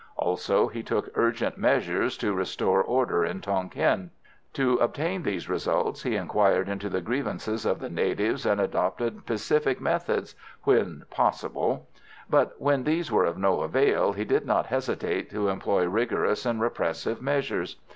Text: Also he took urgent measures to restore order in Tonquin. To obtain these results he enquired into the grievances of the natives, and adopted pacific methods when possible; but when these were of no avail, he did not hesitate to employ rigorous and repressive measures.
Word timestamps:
Also 0.17 0.67
he 0.67 0.81
took 0.81 1.09
urgent 1.13 1.59
measures 1.59 2.17
to 2.17 2.33
restore 2.33 2.81
order 2.83 3.23
in 3.23 3.39
Tonquin. 3.39 4.09
To 4.53 4.77
obtain 4.77 5.21
these 5.21 5.47
results 5.47 6.01
he 6.01 6.15
enquired 6.15 6.67
into 6.67 6.89
the 6.89 7.01
grievances 7.01 7.67
of 7.67 7.77
the 7.79 7.87
natives, 7.91 8.43
and 8.43 8.59
adopted 8.59 9.27
pacific 9.27 9.79
methods 9.79 10.33
when 10.63 11.03
possible; 11.11 11.87
but 12.27 12.59
when 12.59 12.83
these 12.83 13.11
were 13.11 13.25
of 13.25 13.37
no 13.37 13.61
avail, 13.61 14.13
he 14.13 14.25
did 14.25 14.43
not 14.43 14.65
hesitate 14.65 15.29
to 15.29 15.49
employ 15.49 15.85
rigorous 15.85 16.47
and 16.47 16.61
repressive 16.61 17.21
measures. 17.21 17.75